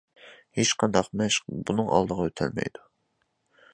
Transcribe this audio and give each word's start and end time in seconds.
ھېچقانداق 0.59 1.11
مەشىق 1.21 1.51
بۇنىڭ 1.71 1.91
ئالدىغا 1.99 2.27
ئۆتەلمەيدۇ. 2.31 2.87